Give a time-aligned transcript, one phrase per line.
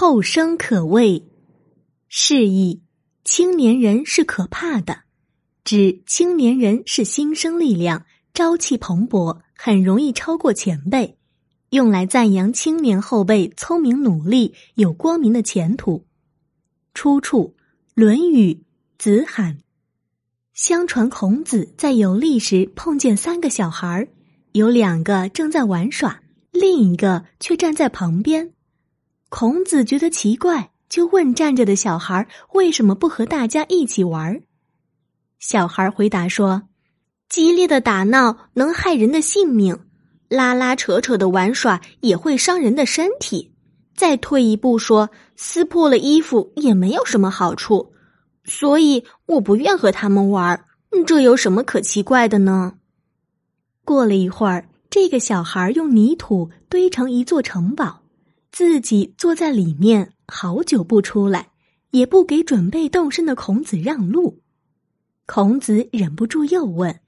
[0.00, 1.26] 后生可畏，
[2.08, 2.80] 示意
[3.22, 5.00] 青年人是可怕的，
[5.62, 11.18] 指青年人是新生力量，朝气蓬勃，很容易超过前辈，
[11.68, 16.06] 用来赞扬青年后辈聪明努力，有光明的前途。
[16.94, 17.54] 出处
[17.92, 18.54] 《论语·
[18.96, 19.56] 子罕》。
[20.54, 24.08] 相传孔子在游历时碰见三个小孩儿，
[24.52, 26.22] 有两个正在玩耍，
[26.52, 28.54] 另一个却站在旁边。
[29.30, 34.42] 孔子觉得奇怪，就问站着的小孩为什么不和大家一起玩。
[35.38, 36.64] 小孩回答说
[37.30, 39.78] ：“激烈的打闹能害人的性命，
[40.28, 43.54] 拉拉扯扯的玩耍也会伤人的身体。
[43.94, 47.92] 再退一步说，撕破了衣服也没有什么好处，
[48.42, 50.64] 所以我不愿和他们玩。
[51.06, 52.74] 这有什么可奇怪的呢？”
[53.86, 57.99] 过了一会儿，这个小孩用泥土堆成一座城堡。
[58.52, 61.50] 自己坐在里面，好久不出来，
[61.90, 64.42] 也不给准备动身的孔子让路。
[65.26, 67.00] 孔子忍不住又问：“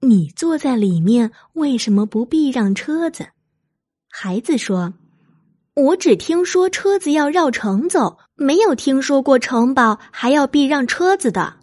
[0.00, 3.28] 你坐在里面，为什么不避让车子？”
[4.08, 4.94] 孩子说
[5.74, 11.56] ：“我只听说车子要绕城走，没有听说过城堡还要避让车子的。”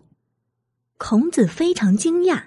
[0.97, 2.45] 孔子非常惊讶，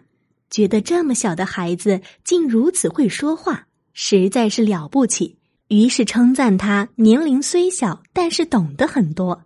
[0.51, 5.39] 觉得这么小的孩子竟如此会说话，实在是了不起。
[5.75, 9.43] 于是称赞他年龄虽小，但是懂得很多。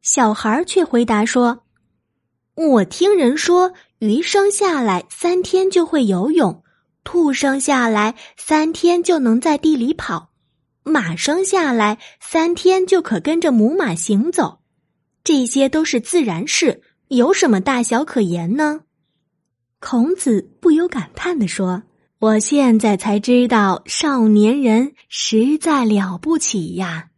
[0.00, 1.64] 小孩却回答说
[2.56, 6.64] ：“我听人说，鱼生下来三天就会游泳，
[7.04, 10.30] 兔生下来三天就能在地里跑，
[10.82, 14.60] 马生下来三天就可跟着母马行走。
[15.22, 18.80] 这些都是自然事，有什么大小可言呢？”
[19.78, 21.82] 孔子不由感叹的说。
[22.20, 27.09] 我现在才知道，少年人实在了不起呀。